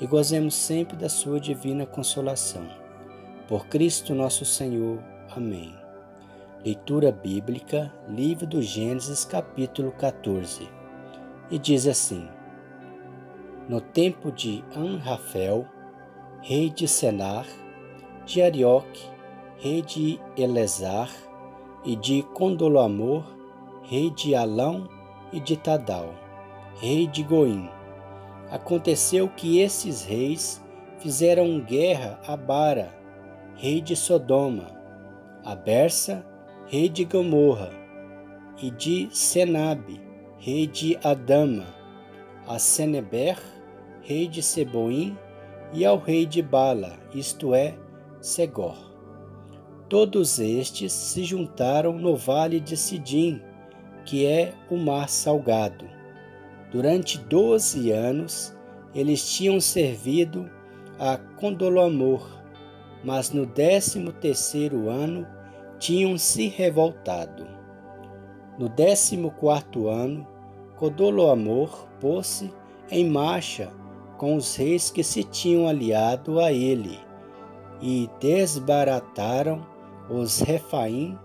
[0.00, 2.66] e gozemos sempre da Sua divina consolação.
[3.48, 5.02] Por Cristo nosso Senhor.
[5.34, 5.74] Amém.
[6.64, 10.68] Leitura bíblica, livro do Gênesis, capítulo 14.
[11.50, 12.28] E diz assim:
[13.68, 15.66] No tempo de Anrafel,
[16.42, 17.46] rei de Senar,
[18.24, 19.02] de Arioque,
[19.56, 21.10] rei de Elezar,
[21.84, 23.24] e de Condoloamor,
[23.82, 24.88] rei de Alão
[25.32, 26.12] e de Tadal,
[26.80, 27.70] rei de Goim
[28.50, 30.64] Aconteceu que esses reis
[30.98, 32.94] fizeram guerra a Bara,
[33.54, 34.70] rei de Sodoma,
[35.44, 36.24] a Bersa,
[36.66, 37.70] rei de Gomorra,
[38.60, 40.00] e de Senabe,
[40.38, 41.66] rei de Adama,
[42.46, 43.38] a Seneber,
[44.00, 45.16] rei de Seboim,
[45.70, 47.74] e ao rei de Bala, isto é,
[48.18, 48.76] Segor.
[49.90, 53.42] Todos estes se juntaram no vale de Sidim,
[54.06, 55.97] que é o mar salgado
[56.70, 58.54] Durante doze anos,
[58.94, 60.50] eles tinham servido
[60.98, 62.26] a Condoloamor,
[63.04, 65.26] mas no décimo terceiro ano
[65.78, 67.46] tinham se revoltado.
[68.58, 70.26] No décimo quarto ano,
[70.76, 72.52] Condoloamor pôs-se
[72.90, 73.70] em marcha
[74.16, 76.98] com os reis que se tinham aliado a ele
[77.80, 79.64] e desbarataram
[80.10, 81.16] os Refaim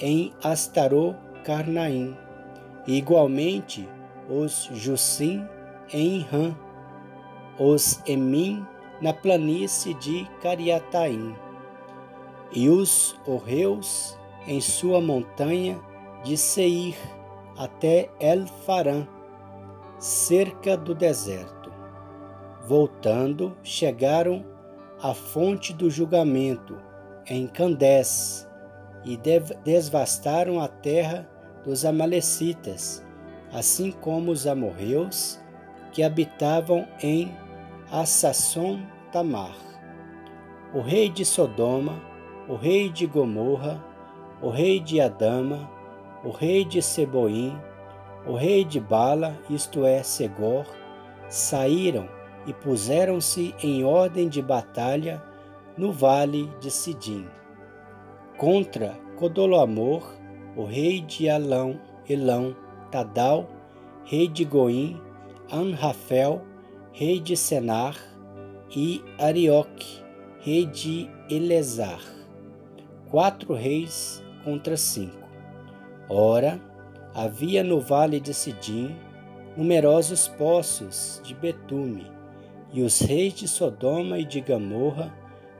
[0.00, 2.16] em Astarô Carnaim.
[2.86, 3.88] Igualmente,
[4.28, 5.46] os Jussim
[5.92, 6.54] em Ram,
[7.58, 8.66] os Emim
[9.00, 11.34] na planície de Cariataim,
[12.52, 15.78] e os Orreus em sua montanha
[16.24, 16.96] de Seir
[17.56, 19.06] até El-Farã,
[19.98, 21.72] cerca do deserto.
[22.66, 24.44] Voltando, chegaram
[25.02, 26.76] à fonte do julgamento,
[27.26, 28.48] em Candés,
[29.04, 29.16] e
[29.64, 31.28] devastaram a terra
[31.64, 33.04] dos Amalecitas,
[33.52, 35.40] assim como os amorreus
[35.92, 37.34] que habitavam em
[37.90, 39.56] Assasson Tamar.
[40.74, 42.00] O rei de Sodoma,
[42.48, 43.82] o rei de Gomorra,
[44.42, 45.68] o rei de Adama,
[46.22, 47.58] o rei de Seboim,
[48.26, 50.66] o rei de Bala, isto é, Segor,
[51.28, 52.08] saíram
[52.46, 55.22] e puseram-se em ordem de batalha
[55.76, 57.26] no vale de Sidim.
[58.36, 60.14] Contra Codoloamor,
[60.56, 62.54] o rei de Alão, Elão,
[62.90, 63.48] Tadal,
[64.04, 65.00] rei de Goim,
[65.50, 66.42] Anrafel,
[66.92, 67.96] rei de Senar,
[68.74, 70.02] e Arioque,
[70.40, 72.00] rei de Elezar.
[73.10, 75.26] Quatro reis contra cinco.
[76.08, 76.60] Ora,
[77.14, 78.94] havia no vale de Sidim
[79.56, 82.06] numerosos poços de betume,
[82.72, 85.12] e os reis de Sodoma e de Gamorra,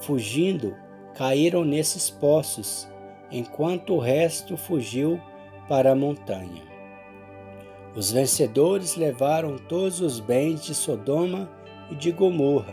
[0.00, 0.76] fugindo,
[1.14, 2.88] caíram nesses poços,
[3.32, 5.20] enquanto o resto fugiu
[5.68, 6.69] para a montanha.
[7.94, 11.50] Os vencedores levaram todos os bens de Sodoma
[11.90, 12.72] e de Gomorra,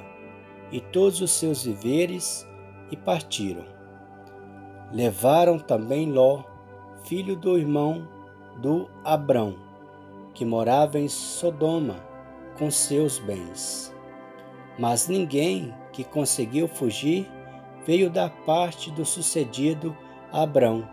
[0.71, 2.47] e todos os seus viveres,
[2.91, 3.65] e partiram.
[4.93, 6.43] Levaram também Ló,
[7.03, 8.07] filho do irmão
[8.61, 9.55] do Abrão,
[10.33, 11.95] que morava em Sodoma,
[12.57, 13.93] com seus bens.
[14.77, 17.27] Mas ninguém que conseguiu fugir
[17.85, 19.97] veio da parte do sucedido
[20.31, 20.87] Abrão,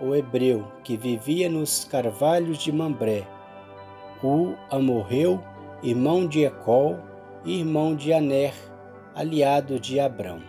[0.00, 3.26] o hebreu que vivia nos carvalhos de Mambré,
[4.22, 5.42] o Amorreu,
[5.82, 6.98] irmão de Ecol
[7.52, 8.54] irmão de Aner,
[9.14, 10.40] aliado de Abrão.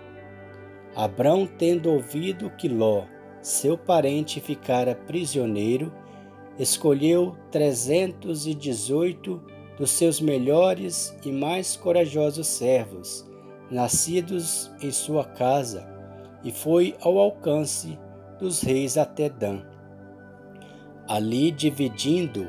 [0.96, 3.04] Abrão, tendo ouvido que Ló,
[3.42, 5.92] seu parente, ficara prisioneiro,
[6.58, 9.44] escolheu trezentos e dezoito
[9.78, 13.30] dos seus melhores e mais corajosos servos,
[13.70, 15.86] nascidos em sua casa,
[16.44, 18.00] e foi ao alcance
[18.40, 19.64] dos reis até Dan.
[21.10, 22.48] Ali, dividindo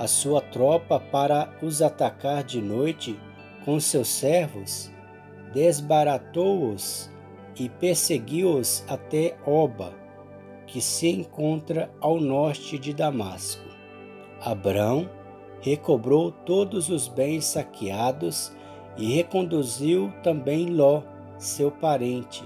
[0.00, 3.20] a sua tropa para os atacar de noite
[3.66, 4.90] com seus servos,
[5.52, 7.10] desbaratou-os
[7.54, 9.92] e perseguiu-os até Oba,
[10.66, 13.62] que se encontra ao norte de Damasco.
[14.40, 15.06] Abrão
[15.60, 18.56] recobrou todos os bens saqueados
[18.96, 21.02] e reconduziu também Ló,
[21.36, 22.42] seu parente,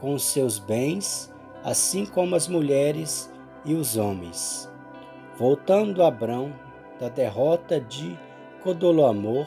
[0.00, 3.28] com seus bens, assim como as mulheres
[3.64, 4.70] e os homens.
[5.36, 6.62] Voltando Abrão
[6.98, 8.18] da derrota de
[8.62, 9.46] Codoloamor,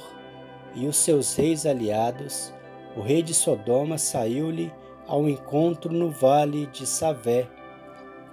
[0.76, 2.54] e os seus reis aliados,
[2.96, 4.72] o rei de Sodoma saiu-lhe
[5.08, 7.48] ao encontro no vale de Savé,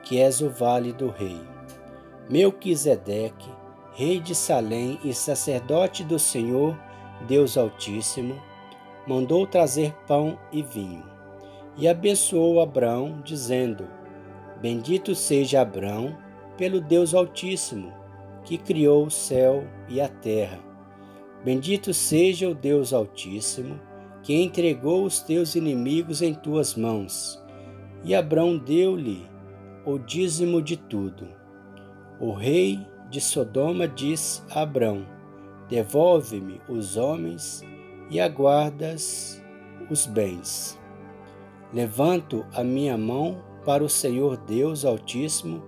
[0.02, 1.40] que és o vale do rei.
[2.28, 3.48] Melquisedeque,
[3.94, 6.78] rei de Salém e sacerdote do Senhor,
[7.26, 8.34] Deus Altíssimo,
[9.06, 11.04] mandou trazer pão e vinho.
[11.76, 13.88] E abençoou Abrão, dizendo:
[14.60, 16.16] Bendito seja Abrão
[16.56, 17.92] pelo Deus Altíssimo,
[18.44, 20.58] que criou o céu e a terra.
[21.44, 23.80] Bendito seja o Deus Altíssimo,
[24.22, 27.42] que entregou os teus inimigos em tuas mãos.
[28.02, 29.26] E Abrão deu-lhe
[29.84, 31.28] o dízimo de tudo.
[32.18, 32.78] O rei
[33.10, 35.06] de Sodoma disse a Abrão:
[35.68, 37.62] Devolve-me os homens
[38.10, 39.42] e aguardas
[39.90, 40.78] os bens.
[41.72, 45.62] Levanto a minha mão para o Senhor Deus Altíssimo,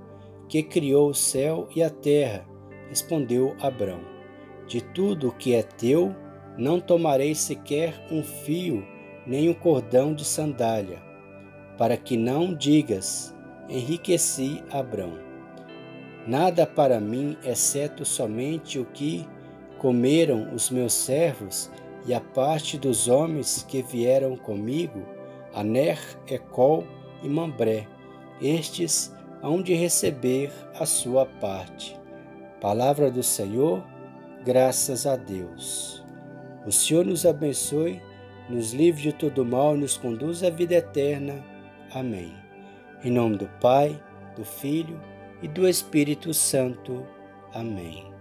[0.49, 2.47] que criou o céu e a terra,
[2.89, 4.01] respondeu Abrão.
[4.67, 6.15] De tudo o que é teu,
[6.57, 8.87] não tomarei sequer um fio,
[9.27, 10.99] nem um cordão de sandália,
[11.77, 13.35] para que não digas:
[13.69, 15.19] enriqueci Abrão.
[16.27, 19.27] Nada para mim, exceto somente o que
[19.79, 21.71] comeram os meus servos
[22.07, 25.03] e a parte dos homens que vieram comigo,
[25.55, 25.99] Aner,
[26.29, 26.85] Ecol
[27.23, 27.87] e Mambré,
[28.41, 31.96] estes hão de receber a sua parte.
[32.67, 33.81] Palavra do Senhor,
[34.45, 36.05] graças a Deus.
[36.67, 38.03] O Senhor nos abençoe,
[38.51, 41.45] nos livre de todo mal e nos conduz à vida eterna.
[41.95, 42.35] Amém.
[43.05, 44.03] Em nome do Pai,
[44.35, 45.01] do Filho
[45.41, 47.07] e do Espírito Santo.
[47.55, 48.16] Amém.